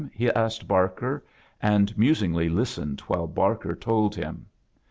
he 0.15 0.31
asked 0.31 0.67
Barker, 0.67 1.23
and 1.61 1.95
mosingly 1.95 2.49
listened 2.49 3.01
while 3.01 3.27
Barker 3.27 3.75
told 3.75 4.15
blm. 4.15 4.45